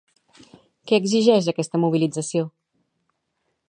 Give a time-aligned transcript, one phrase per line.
[0.91, 2.51] Què exigeix aquesta mobilització?